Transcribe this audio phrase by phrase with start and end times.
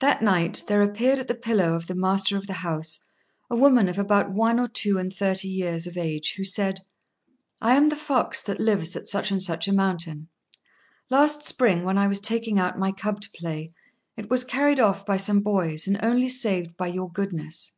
[0.00, 3.06] That night there appeared at the pillow of the master of the house
[3.50, 6.80] a woman of about one or two and thirty years of age, who said,
[7.60, 10.28] "I am the fox that lives at such and such a mountain.
[11.10, 13.68] Last spring, when I was taking out my cub to play,
[14.16, 17.72] it was carried off by some boys, and only saved by your goodness.